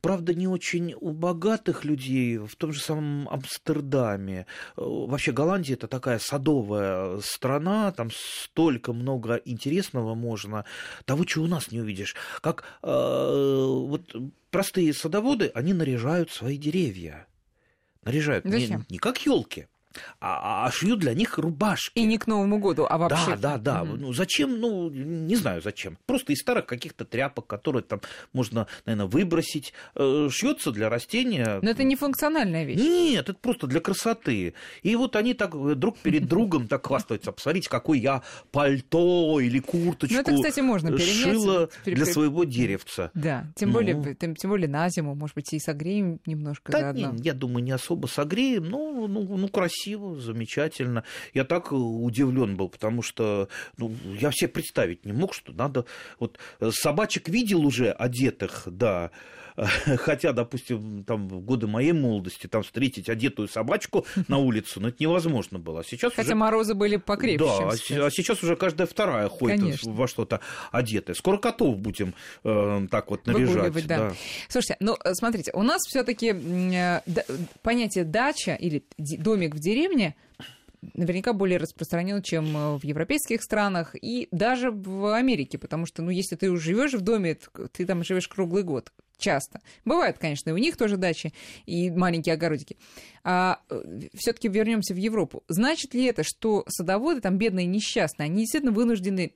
[0.00, 4.46] правда, не очень у богатых людей в том же самом Амстердаме.
[4.76, 10.64] Вообще Голландия это такая садовая страна, там столько много интересного можно.
[11.04, 12.14] Того, чего у нас не увидишь.
[12.40, 14.14] Как э, вот
[14.50, 17.26] простые садоводы, они наряжают свои деревья
[18.04, 18.44] наряжают.
[18.44, 19.66] Не, не как елки,
[20.20, 21.98] а, а шьют для них рубашки.
[21.98, 23.36] И не к Новому году, а вообще.
[23.36, 23.82] Да, да, да.
[23.82, 23.96] Угу.
[23.96, 24.60] Ну зачем?
[24.60, 25.98] Ну, не знаю зачем.
[26.06, 28.00] Просто из старых каких-то тряпок, которые там
[28.32, 29.72] можно, наверное, выбросить.
[29.94, 31.58] Э, Шьется для растения.
[31.62, 32.80] Но это не функциональная вещь.
[32.80, 34.54] Нет, это просто для красоты.
[34.82, 37.32] И вот они так э, друг перед другом так хвастаются.
[37.32, 43.10] Посмотрите, какой я пальто или курточку ну, это, кстати, можно шила для своего деревца.
[43.14, 43.74] Да, тем ну.
[43.74, 47.12] более, тем, тем более на зиму, может быть, и согреем немножко да, заодно.
[47.12, 51.04] Не, я думаю, не особо согреем, но ну, ну, красиво красиво, замечательно.
[51.34, 55.84] Я так удивлен был, потому что ну, я все представить не мог, что надо...
[56.18, 59.10] Вот э, собачек видел уже одетых, да,
[59.98, 64.96] Хотя, допустим, там в годы моей молодости там встретить одетую собачку на улицу, ну, это
[65.00, 65.80] невозможно было.
[65.80, 66.34] А сейчас Хотя уже...
[66.34, 67.44] морозы были покрепче.
[67.44, 67.98] Да, а сейчас.
[68.04, 69.92] а сейчас уже каждая вторая ходит Конечно.
[69.92, 70.40] во что-то
[70.72, 71.14] одетое.
[71.14, 73.86] Скоро котов будем э, так вот наряжать.
[73.86, 73.98] Да.
[73.98, 74.12] Да.
[74.48, 77.00] Слушайте, ну, э, смотрите, у нас все таки э,
[77.62, 80.16] понятие дача или домик в деревне
[80.94, 86.10] наверняка более распространен, чем э, в европейских странах и даже в Америке, потому что, ну,
[86.10, 87.38] если ты живешь в доме,
[87.72, 89.60] ты там живешь круглый год часто.
[89.84, 91.32] Бывают, конечно, и у них тоже дачи
[91.66, 92.76] и маленькие огородики.
[93.22, 95.44] А э, все-таки вернемся в Европу.
[95.48, 99.32] Значит ли это, что садоводы там бедные несчастные, они действительно вынуждены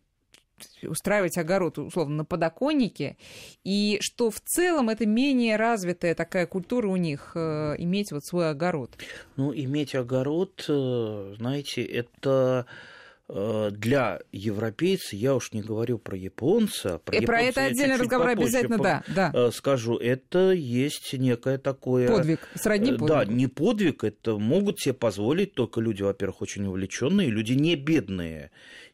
[0.83, 3.17] устраивать огород, условно, на подоконнике,
[3.65, 8.51] и что в целом это менее развитая такая культура у них, э, иметь вот свой
[8.51, 8.97] огород?
[9.37, 12.67] Ну, иметь огород, э, знаете, это
[13.31, 18.29] Э, для европейца, я уж не говорю про японца, про, и про это отдельный разговор
[18.29, 19.31] обязательно, да, да.
[19.35, 22.09] Э, скажу, это есть некое такое...
[22.09, 23.07] Подвиг, сродни подвигу.
[23.07, 28.51] Да, не подвиг, это могут себе позволить только люди, во-первых, очень увлеченные, люди не бедные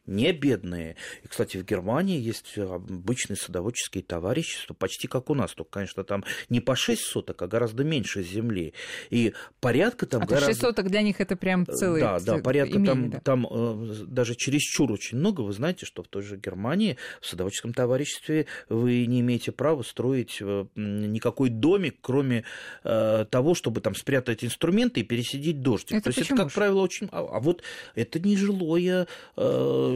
[0.07, 0.95] не бедные.
[1.23, 6.23] И, кстати, в Германии есть обычные садоводческие товарищества, почти как у нас, только, конечно, там
[6.49, 8.73] не по 6 соток, а гораздо меньше земли.
[9.09, 10.51] И порядка там а гораздо...
[10.51, 13.19] 6 соток для них это прям целый Да, да, порядка имени, там, да.
[13.19, 15.41] там э, даже чересчур очень много.
[15.41, 20.37] Вы знаете, что в той же Германии в садоводческом товариществе вы не имеете права строить
[20.41, 22.43] э, никакой домик, кроме
[22.83, 25.93] э, того, чтобы там спрятать инструменты и пересидеть дождик.
[25.93, 27.07] Это То есть это, как правило, очень...
[27.11, 27.63] А, а вот
[27.95, 29.07] это не жилое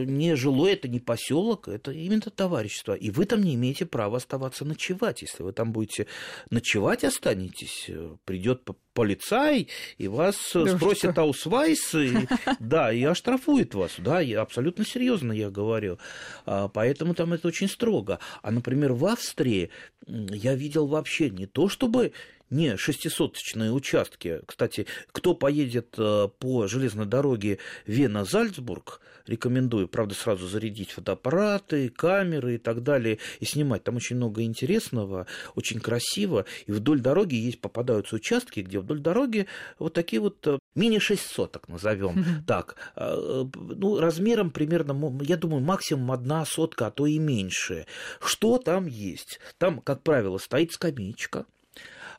[0.04, 2.94] не жилой, это не поселок, это именно товарищество.
[2.94, 5.22] И вы там не имеете права оставаться ночевать.
[5.22, 6.06] Если вы там будете
[6.50, 11.22] ночевать, останетесь, э, придет полицай и вас э, да спросит что?
[11.22, 12.12] аусвайс, и,
[12.60, 13.92] да, и оштрафует вас.
[13.98, 15.98] Да, я абсолютно серьезно я говорю.
[16.46, 18.18] А, поэтому там это очень строго.
[18.42, 19.70] А, например, в Австрии
[20.06, 22.12] я видел вообще не то, чтобы
[22.50, 24.40] не шестисоточные участки.
[24.46, 32.58] Кстати, кто поедет э, по железной дороге Вена-Зальцбург, рекомендую, правда, сразу зарядить фотоаппараты, камеры и
[32.58, 33.84] так далее, и снимать.
[33.84, 36.44] Там очень много интересного, очень красиво.
[36.66, 39.46] И вдоль дороги есть, попадаются участки, где вдоль дороги
[39.78, 42.76] вот такие вот э, мини-6 соток, назовем так.
[42.96, 47.86] Э, ну, размером примерно, я думаю, максимум одна сотка, а то и меньше.
[48.20, 49.40] Что там есть?
[49.58, 51.46] Там, как правило, стоит скамеечка,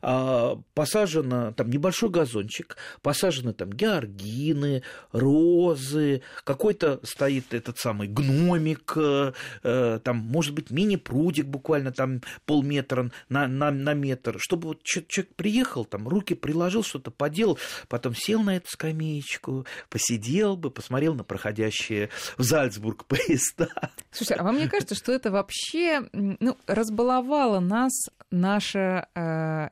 [0.02, 10.00] посажено там небольшой газончик, посажены там георгины, розы, какой-то стоит этот самый гномик, э, э,
[10.02, 15.84] там, может быть, мини-прудик буквально там полметра на, на, на метр, чтобы вот человек приехал,
[15.84, 22.10] там, руки приложил, что-то поделал, потом сел на эту скамеечку, посидел бы, посмотрел на проходящие
[22.36, 23.68] в Зальцбург поезда.
[24.10, 27.92] Слушай, а вам не кажется, что это вообще ну, разбаловало нас
[28.30, 29.68] наша э, а,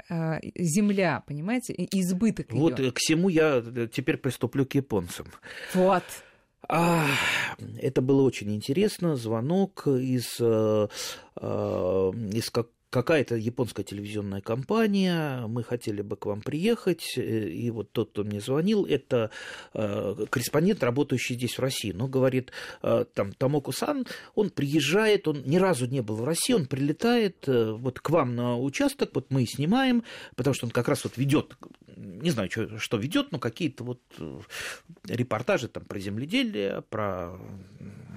[0.57, 2.93] земля, понимаете, избыток Вот её.
[2.93, 5.27] к всему я теперь приступлю к японцам.
[5.75, 6.05] Вот.
[6.69, 7.07] А,
[7.81, 9.17] это было очень интересно.
[9.17, 10.89] Звонок из, э,
[11.37, 17.71] э, из как какая-то японская телевизионная компания, мы хотели бы к вам приехать, э, и
[17.71, 19.31] вот тот, кто мне звонил, это
[19.75, 22.51] э, корреспондент, работающий здесь в России, но говорит,
[22.83, 28.01] э, там, Тамоку-сан, он приезжает, он ни разу не был в России, он прилетает вот
[28.01, 30.03] к вам на участок, вот мы снимаем,
[30.35, 31.57] потому что он как раз вот ведет
[32.01, 34.01] не знаю, что, что ведет, но какие-то вот
[35.07, 37.39] репортажи там про земледелие, про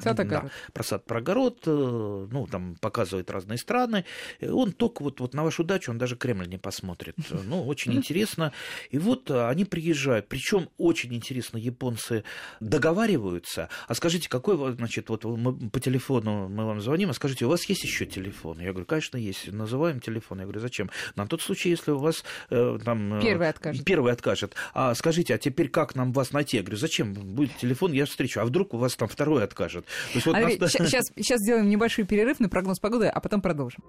[0.02, 0.46] сад огород.
[0.46, 4.06] Да, про сад, про огород, ну, там показывает разные страны.
[4.42, 7.16] Он только вот, вот на вашу дачу, он даже Кремль не посмотрит.
[7.30, 8.54] Ну, очень интересно.
[8.90, 12.24] И вот э, они приезжают, причем очень интересно, японцы
[12.60, 13.70] договариваются.
[13.88, 17.66] А скажите, какой, значит, вот мы по телефону мы вам звоним, а скажите, у вас
[17.66, 18.60] есть еще телефон?
[18.60, 19.52] Я говорю, конечно, есть.
[19.52, 20.40] Называем телефон.
[20.40, 20.90] Я говорю, зачем?
[21.16, 23.20] На тот случай, если у вас там...
[23.22, 23.86] Первый откажет.
[23.86, 24.56] Первый откажет.
[24.74, 26.58] А скажите, а теперь как нам вас найти?
[26.58, 27.14] Я говорю, зачем?
[27.14, 28.40] Будет телефон, я встречу.
[28.40, 29.86] А вдруг у вас там второй откажет?
[29.86, 30.72] То есть, вот Андрей, нас...
[30.72, 33.84] сейчас, сейчас сделаем небольшой перерыв на прогноз погоды, а потом продолжим.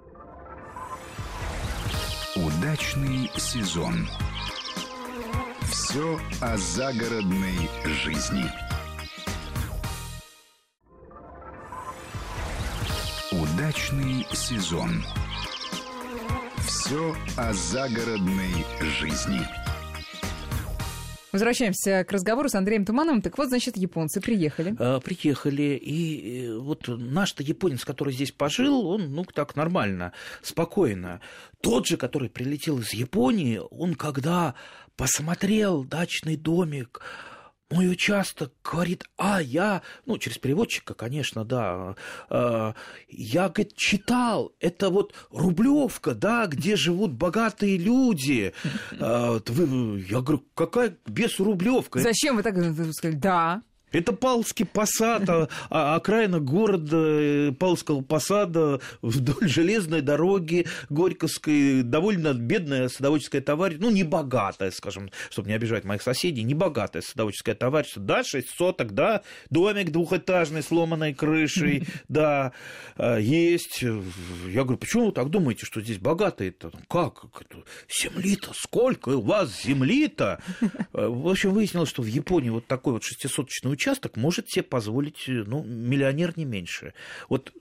[2.74, 4.08] Удачный сезон.
[5.70, 8.50] Все о загородной жизни.
[13.30, 15.04] Удачный сезон.
[16.66, 19.63] Все о загородной жизни.
[21.34, 23.20] Возвращаемся к разговору с Андреем Тумановым.
[23.20, 24.76] Так вот, значит, японцы приехали.
[24.78, 31.20] А, приехали, и вот наш-то японец, который здесь пожил, он, ну, так нормально, спокойно.
[31.60, 34.54] Тот же, который прилетел из Японии, он когда
[34.96, 37.00] посмотрел дачный домик,
[37.70, 41.96] мой участок говорит, а я, ну, через переводчика, конечно, да,
[42.30, 42.72] э,
[43.08, 48.52] я, говорит, читал, это вот Рублевка, да, где живут богатые люди.
[49.00, 49.40] Э,
[50.08, 52.00] я говорю, какая без Рублевка?
[52.00, 52.54] Зачем вы так
[52.92, 53.16] сказали?
[53.16, 53.62] Да.
[53.94, 62.34] Это Павловский посад, а, а, окраина города э, Павловского посада вдоль железной дороги Горьковской, довольно
[62.34, 67.54] бедная садоводческая товарищество, ну, не богатая, скажем, чтобы не обижать моих соседей, не богатая садоводческое
[67.54, 72.52] товарищество, да, 6 соток, да, домик двухэтажный, сломанной крышей, да,
[72.96, 73.82] а, есть.
[73.82, 76.72] Я говорю, почему вы так думаете, что здесь богатые-то?
[76.88, 77.26] Как?
[78.02, 80.42] Земли-то сколько у вас земли-то?
[80.92, 85.28] В общем, выяснилось, что в Японии вот такой вот шестисоточный участок участок может себе позволить
[85.28, 86.94] э, ну, миллионер не меньше.
[87.28, 87.52] Вот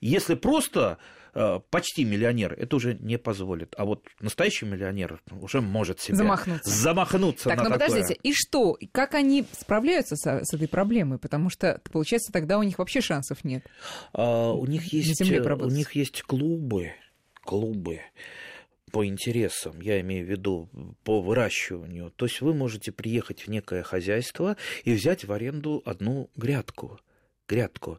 [0.00, 0.98] если просто
[1.34, 3.74] э, почти миллионер, это уже не позволит.
[3.76, 6.70] А вот настоящий миллионер уже может себе замахнуться.
[6.70, 7.88] замахнуться так, на но такое.
[7.88, 8.78] подождите, и что?
[8.92, 11.18] Как они справляются с, с этой проблемой?
[11.18, 13.66] Потому что, получается, тогда у них вообще шансов нет.
[14.12, 16.92] А, у них есть, у них есть клубы,
[17.44, 18.00] клубы
[18.90, 20.68] по интересам, я имею в виду
[21.04, 22.10] по выращиванию.
[22.10, 27.00] То есть вы можете приехать в некое хозяйство и взять в аренду одну грядку.
[27.48, 27.98] Грядку.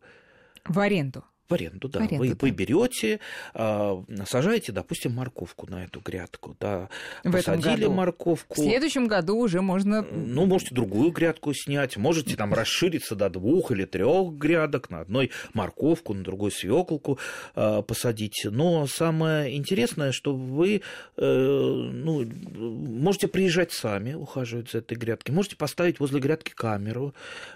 [0.65, 1.23] В аренду?
[1.51, 1.99] В аренду, да.
[1.99, 2.35] В аренду, вы, да.
[2.39, 3.19] вы берете,
[3.53, 6.55] а, сажаете, допустим, морковку на эту грядку.
[6.61, 6.87] Да.
[7.25, 7.91] В Посадили этом году.
[7.91, 8.53] морковку.
[8.53, 10.01] В следующем году уже можно.
[10.01, 15.31] Ну, можете другую грядку снять, можете там расшириться до двух или трех грядок, на одной
[15.53, 17.19] морковку, на другой свеколку
[17.53, 18.45] а, посадить.
[18.45, 20.81] Но самое интересное, что вы
[21.17, 27.13] э, ну, можете приезжать сами, ухаживать за этой грядкой, можете поставить возле грядки камеру,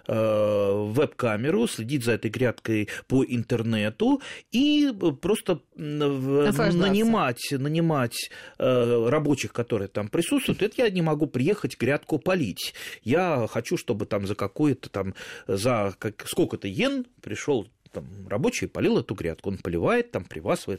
[0.08, 4.21] э, веб-камеру, следить за этой грядкой по интернету интернету
[4.52, 10.62] и просто нанимать, нанимать э, рабочих, которые там присутствуют.
[10.62, 12.74] Это я не могу приехать грядку полить.
[13.04, 15.13] Я хочу, чтобы там за какое-то там,
[15.48, 20.67] за как, сколько-то йен пришел там рабочий полил эту грядку, он поливает там при вас,
[20.67, 20.77] вы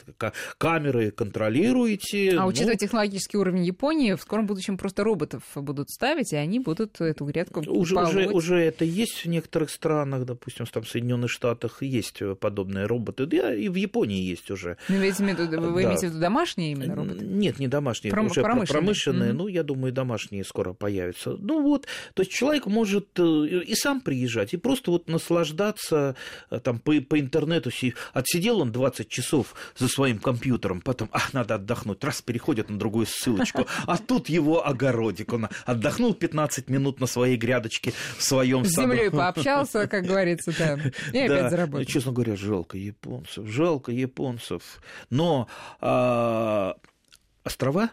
[0.59, 2.33] камеры контролируете.
[2.33, 2.47] А ну...
[2.49, 7.25] учитывая технологический уровень Японии, в скором будущем просто роботов будут ставить, и они будут эту
[7.25, 12.21] грядку уже, уже, уже это есть в некоторых странах, допустим, там в Соединенных Штатах есть
[12.41, 14.77] подобные роботы, да и в Японии есть уже.
[14.89, 15.89] Ну, вы, имеете, вы да.
[15.89, 17.25] имеете в виду домашние именно роботы?
[17.25, 18.27] Нет, не домашние, Пром...
[18.27, 19.37] уже промышленные, промышленные mm-hmm.
[19.37, 21.31] ну, я думаю, домашние скоро появятся.
[21.39, 26.17] Ну вот, то есть человек может э, и сам приезжать, и просто вот наслаждаться
[26.51, 27.71] э, там по по интернету
[28.13, 33.07] отсидел он 20 часов за своим компьютером, потом, ах, надо отдохнуть, раз переходит на другую
[33.07, 38.89] ссылочку, а тут его огородик, он отдохнул 15 минут на своей грядочке в своем саду.
[38.89, 40.79] С землей пообщался, как говорится, да,
[41.13, 41.85] и опять заработал.
[41.85, 44.63] Честно говоря, жалко японцев, жалко японцев,
[45.11, 45.49] но
[45.81, 46.77] а,
[47.45, 47.91] острова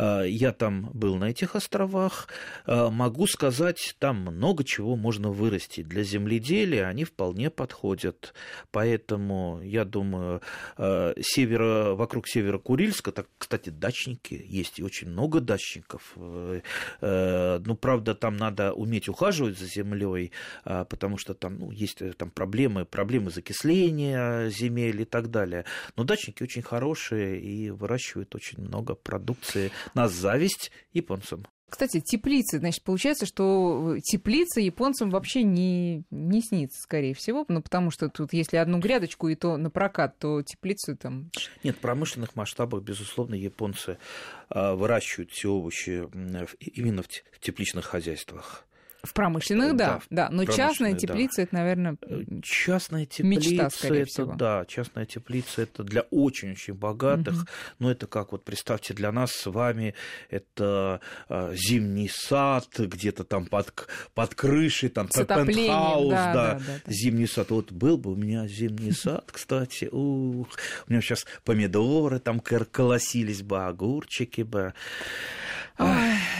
[0.00, 2.28] Я там был на этих островах.
[2.66, 5.88] Могу сказать, там много чего можно вырастить.
[5.88, 8.32] Для земледелия они вполне подходят.
[8.70, 10.40] Поэтому, я думаю,
[10.76, 16.14] севера, вокруг Северо-Курильска, так, кстати, дачники есть, и очень много дачников.
[16.16, 20.32] Ну, правда, там надо уметь ухаживать за землей,
[20.64, 25.64] потому что там ну, есть э, там проблемы, проблемы закисления земель и так далее.
[25.96, 31.46] Но дачники очень хорошие и выращивают очень много продукции на зависть японцам.
[31.70, 37.92] Кстати, теплицы, значит, получается, что теплица японцам вообще не, не снится, скорее всего, ну, потому
[37.92, 41.30] что тут, если одну грядочку и то на прокат, то теплицу там...
[41.62, 43.98] Нет, в промышленных масштабах, безусловно, японцы
[44.48, 46.08] а, выращивают все овощи
[46.58, 48.66] именно в тепличных хозяйствах.
[49.02, 50.28] В промышленных, да, да.
[50.30, 51.42] Но частная теплица да.
[51.42, 54.34] это, наверное, э, частная теплица, мечта, скорее это, всего.
[54.34, 57.34] Да, частная теплица это для очень-очень богатых.
[57.34, 57.46] Угу.
[57.78, 59.94] Но это как вот представьте для нас с вами
[60.28, 66.92] это э, зимний сад где-то там под под крышей, там пентхаус, да, да, да, да,
[66.92, 67.50] зимний сад.
[67.50, 70.48] Вот был бы у меня зимний сад, кстати, ух,
[70.86, 74.74] у меня сейчас помидоры там колосились бы, огурчики бы.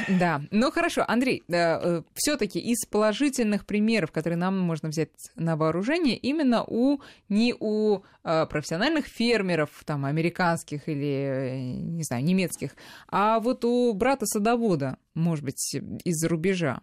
[0.09, 6.17] Да, ну хорошо, Андрей, э, все-таки из положительных примеров, которые нам можно взять на вооружение,
[6.17, 12.75] именно у не у э, профессиональных фермеров, там, американских или, э, не знаю, немецких,
[13.09, 16.81] а вот у брата садовода, может быть, из-за рубежа.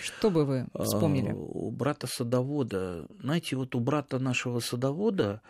[0.00, 1.30] Что бы вы вспомнили?
[1.30, 5.40] А, у брата садовода, знаете, вот у брата нашего садовода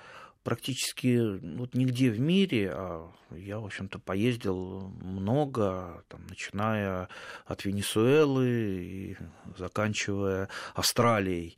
[0.45, 7.09] практически вот нигде в мире, а я, в общем-то, поездил много, там, начиная
[7.47, 9.17] от Венесуэлы и
[9.57, 11.57] заканчивая Австралией.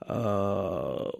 [0.00, 1.10] А,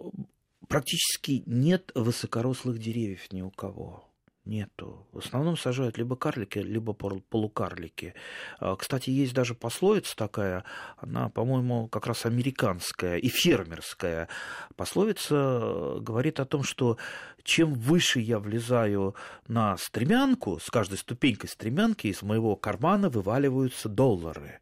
[0.67, 4.08] практически нет высокорослых деревьев ни у кого
[4.49, 5.07] нету.
[5.11, 8.13] В основном сажают либо карлики, либо полукарлики.
[8.59, 10.63] А, кстати, есть даже пословица такая,
[10.97, 14.27] она, по-моему, как раз американская и фермерская.
[14.75, 16.97] Пословица говорит о том, что
[17.43, 19.15] чем выше я влезаю
[19.47, 24.59] на стремянку, с каждой ступенькой стремянки из моего кармана вываливаются доллары.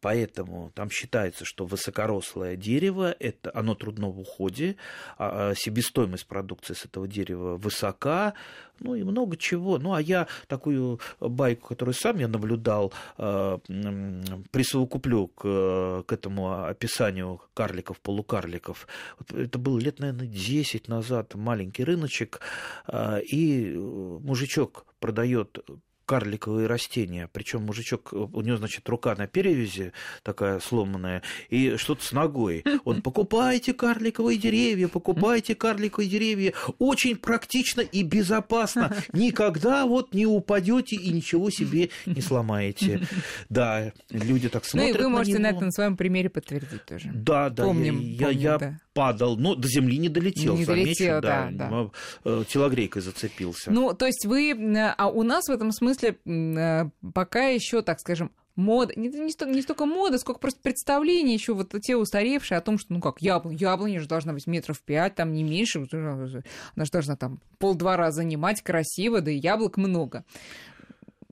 [0.00, 4.76] Поэтому там считается, что высокорослое дерево, это, оно трудно в уходе,
[5.16, 8.34] а, а себестоимость продукции с этого дерева высока,
[8.80, 9.78] ну и много чего.
[9.78, 13.58] Ну а я такую байку, которую сам я наблюдал, э,
[14.52, 18.86] присовокуплю к, к этому описанию карликов, полукарликов.
[19.18, 22.40] Вот это было лет, наверное, 10 назад, маленький рыночек,
[22.86, 25.58] э, и мужичок продает
[26.08, 27.28] карликовые растения.
[27.30, 29.92] Причем мужичок, у него, значит, рука на перевязи
[30.22, 32.64] такая сломанная, и что-то с ногой.
[32.84, 36.54] Он, покупайте карликовые деревья, покупайте карликовые деревья.
[36.78, 38.96] Очень практично и безопасно.
[39.12, 43.00] Никогда вот не упадете и ничего себе не сломаете.
[43.48, 46.84] Да, люди так смотрят Ну и вы можете на, на это на своем примере подтвердить
[46.84, 47.10] тоже.
[47.12, 47.64] Да, да.
[47.64, 48.80] Помним, я, помним, я да.
[48.94, 51.90] падал, но до земли не долетел, не замечу, долетел, да, да, да.
[52.24, 53.70] Э, телогрейкой зацепился.
[53.70, 54.54] Ну, то есть вы,
[54.96, 59.52] а у нас в этом смысле смысле э, пока еще, так скажем, мода, не, не,
[59.52, 63.22] не столько мода, сколько просто представление еще вот те устаревшие о том, что, ну как,
[63.22, 68.10] яблоня, яблоня же должна быть метров пять, там не меньше, она же должна там пол-двора
[68.10, 70.24] занимать красиво, да и яблок много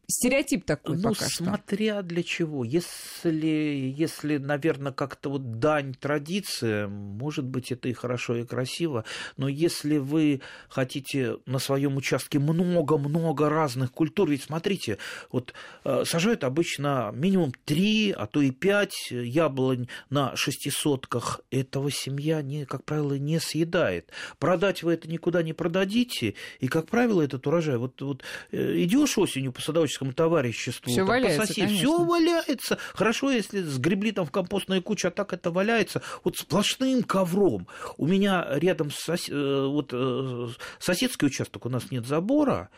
[0.09, 2.65] стереотип такой ну, пока смотря для чего.
[2.65, 9.05] Если, если, наверное, как-то вот дань традиции, может быть, это и хорошо, и красиво,
[9.37, 14.99] но если вы хотите на своем участке много-много разных культур, ведь смотрите,
[15.31, 22.43] вот э, сажают обычно минимум 3, а то и 5 яблонь на шестисотках, этого семья,
[22.43, 24.11] не, как правило, не съедает.
[24.39, 29.19] Продать вы это никуда не продадите, и, как правило, этот урожай, вот, вот э, идешь
[29.19, 32.79] осенью по садоводческому товарищескому товариществу, все валяется, все валяется.
[32.95, 37.67] Хорошо, если сгребли там в компостную кучу, а так это валяется вот сплошным ковром.
[37.97, 39.29] У меня рядом сос...
[39.29, 42.69] Э, вот, э, соседский участок, у нас нет забора.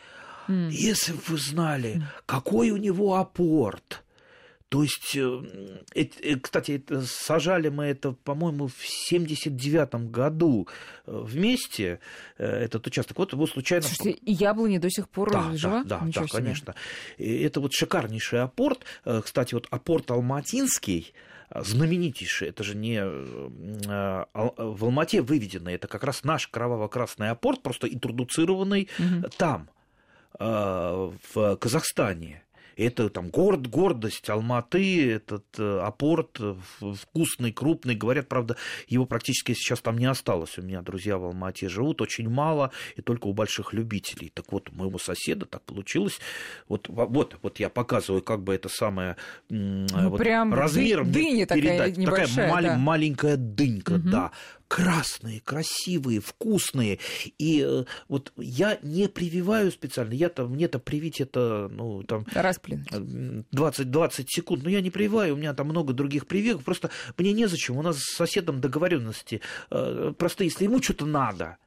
[0.47, 0.71] Mm.
[0.71, 4.03] Если бы вы знали, какой у него апорт–
[4.69, 5.41] то есть, э,
[5.95, 10.67] э, кстати, сажали мы это, по-моему, в 79 году
[11.07, 11.99] э, вместе,
[12.37, 13.17] этот участок.
[13.17, 13.83] Вот его случайно...
[13.83, 15.83] Слушайте, и яблони до сих пор да, жива?
[15.83, 16.75] Да, да, да конечно.
[17.17, 18.85] И это вот шикарнейший апорт.
[19.23, 21.13] Кстати, вот апорт Алматинский,
[21.53, 28.87] знаменитейший, это же не в Алмате выведенный, это как раз наш кроваво-красный апорт, просто интродуцированный
[28.99, 29.29] угу.
[29.35, 29.69] там,
[30.37, 32.43] в Казахстане.
[32.79, 36.39] Это там город, гордость Алматы, этот э, апорт
[36.79, 37.93] вкусный, крупный.
[37.93, 38.55] Говорят, правда,
[38.87, 40.57] его практически сейчас там не осталось.
[40.57, 44.31] У меня друзья в Алмате живут, очень мало, и только у больших любителей.
[44.33, 46.19] Так вот, у моего соседа так получилось.
[46.69, 49.17] Вот, вот, вот я показываю, как бы это самое
[49.49, 51.77] ну, вот, прям размером дыня передать.
[51.77, 52.27] такая небольшая.
[52.27, 52.77] Такая мал- да.
[52.77, 54.09] маленькая дынька, угу.
[54.09, 54.31] да
[54.69, 56.99] красные, красивые, вкусные.
[57.37, 60.13] И э, вот я не прививаю специально.
[60.13, 62.25] Я-то, мне-то привить это, ну, там...
[62.33, 62.85] Расплин.
[63.51, 64.63] 20-20 секунд.
[64.63, 66.63] Но я не прививаю, у меня там много других прививок.
[66.63, 67.77] Просто мне незачем.
[67.77, 69.41] У нас с соседом договоренности.
[69.71, 71.57] Э, просто если ему что-то надо,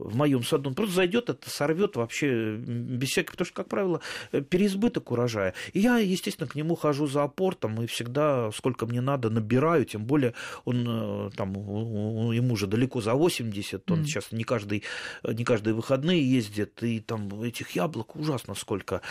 [0.00, 4.00] в моем саду, он просто зайдет, это сорвет вообще без всякого, потому что, как правило,
[4.30, 5.54] переизбыток урожая.
[5.72, 10.04] И я, естественно, к нему хожу за апортом и всегда, сколько мне надо, набираю, тем
[10.04, 10.34] более
[10.64, 14.04] он э, там, ему же далеко за 80, он mm.
[14.04, 14.84] сейчас не каждый,
[15.22, 19.02] не каждые выходные ездит, и там этих яблок ужасно сколько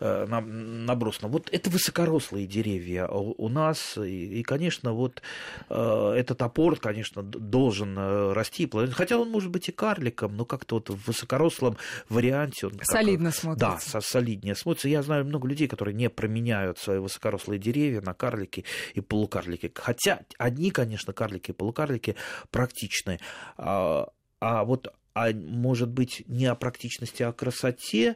[0.00, 1.28] э, набросано.
[1.28, 5.22] Вот это высокорослые деревья у нас, и, и конечно, вот
[5.68, 7.98] э, этот апорт, конечно, должен
[8.32, 11.76] расти, хотя он может быть и карликом, но как-то вот в высокорослом
[12.08, 12.74] варианте он...
[12.82, 13.94] Солидно смотрится.
[13.94, 14.88] Да, солиднее смотрится.
[14.88, 18.64] Я знаю много людей, которые не променяют свои высокорослые деревья на карлики
[18.94, 19.72] и полукарлики.
[19.74, 22.14] Хотя одни, конечно, карлики и полукарлики
[22.52, 23.18] практичные.
[23.56, 24.08] А,
[24.40, 28.14] а вот, а может быть, не о практичности, а о красоте.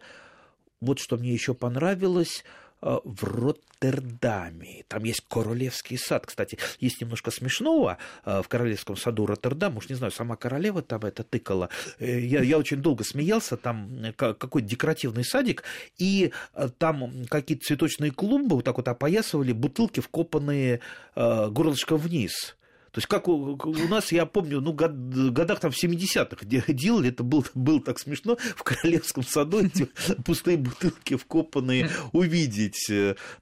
[0.80, 2.44] Вот что мне еще понравилось–
[2.82, 4.84] в Роттердаме.
[4.88, 6.26] Там есть Королевский сад.
[6.26, 9.76] Кстати, есть немножко смешного э, в Королевском саду Роттердам.
[9.76, 11.68] Уж не знаю, сама королева там это тыкала.
[11.98, 13.56] Э, я, я очень долго смеялся.
[13.56, 15.62] Там какой-то декоративный садик,
[15.98, 16.32] и
[16.78, 20.80] там какие-то цветочные клумбы вот так вот опоясывали бутылки, вкопанные
[21.14, 22.56] горлышком вниз.
[22.92, 27.08] То есть как у, у нас, я помню, ну, год, годах там в 70-х делали,
[27.08, 29.88] это было, было так смешно, в Королевском саду эти
[30.26, 32.86] пустые бутылки вкопанные увидеть.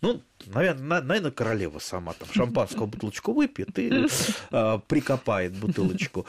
[0.01, 4.07] Ну, наверное, наверное, королева сама там шампанского бутылочку выпьет и
[4.53, 6.26] а, прикопает бутылочку.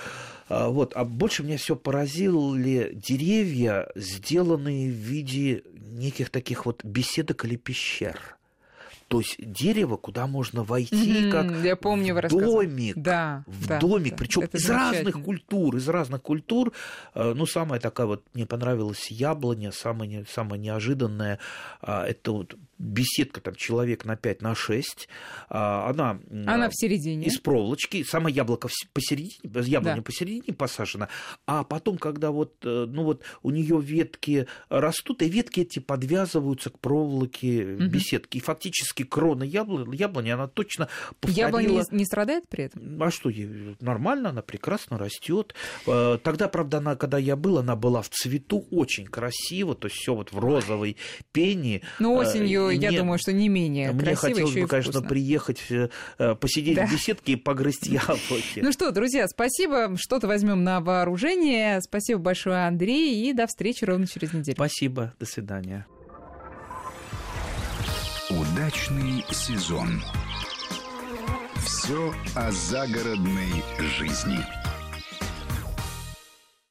[0.50, 0.94] А, вот.
[0.96, 8.38] А больше меня все поразили деревья, сделанные в виде неких таких вот беседок или пещер.
[9.12, 13.78] То есть дерево, куда можно войти, mm-hmm, как я помню, в домик, да, в да,
[13.78, 16.72] домик, да, причем из разных культур, из разных культур.
[17.14, 21.40] Э, ну, самая такая вот мне понравилась яблоня, самая, самая неожиданная,
[21.82, 25.08] а, это вот беседка там человек на 5, на 6.
[25.50, 27.28] А, она, она в середине.
[27.28, 28.04] Из проволочки.
[28.04, 30.02] Само яблоко посередине, яблоня да.
[30.02, 31.08] посередине посажена.
[31.46, 36.70] А потом, когда вот, э, ну вот у нее ветки растут, и ветки эти подвязываются
[36.70, 37.86] к проволоке угу.
[37.86, 38.38] беседки.
[38.38, 40.88] И фактически крона яблони, яблони она точно
[41.20, 41.48] повторила...
[41.48, 43.02] Яблоня не, не страдает при этом?
[43.02, 43.32] А что,
[43.80, 45.56] нормально, она прекрасно растет.
[45.88, 49.98] Э, тогда, правда, она, когда я был, она была в цвету очень красиво, то есть
[49.98, 50.98] все вот в розовой
[51.32, 51.82] пене.
[52.00, 55.10] Ну, осенью я мне, думаю, что не менее мне красиво хотелось бы, конечно, вкусно.
[55.10, 56.88] приехать, э, посидеть да.
[56.88, 58.62] в беседке и погрызть яблоки.
[58.62, 59.96] Ну что, друзья, спасибо.
[59.98, 61.82] Что-то возьмем на вооружение.
[61.82, 64.56] Спасибо большое, Андрей, и до встречи ровно через неделю.
[64.56, 65.14] Спасибо.
[65.20, 65.86] До свидания.
[68.40, 70.02] Удачный сезон.
[71.66, 74.40] Все о загородной жизни.